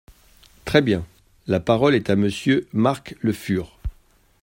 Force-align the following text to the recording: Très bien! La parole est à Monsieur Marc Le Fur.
Très 0.65 0.81
bien! 0.81 1.05
La 1.45 1.59
parole 1.59 1.93
est 1.93 2.09
à 2.09 2.15
Monsieur 2.15 2.67
Marc 2.73 3.13
Le 3.19 3.33
Fur. 3.33 3.77